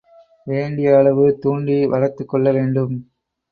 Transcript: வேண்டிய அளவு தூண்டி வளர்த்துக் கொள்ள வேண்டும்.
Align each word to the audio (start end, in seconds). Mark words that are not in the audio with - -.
வேண்டிய 0.47 0.95
அளவு 0.97 1.37
தூண்டி 1.39 1.85
வளர்த்துக் 1.85 2.29
கொள்ள 2.29 2.51
வேண்டும். 2.51 2.95